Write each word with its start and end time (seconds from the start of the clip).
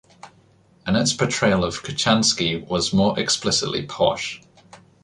Annett's 0.87 1.13
portrayal 1.13 1.63
of 1.63 1.83
Kochanski 1.83 2.65
was 2.67 2.91
more 2.91 3.19
explicitly 3.19 3.85
posh. 3.85 4.41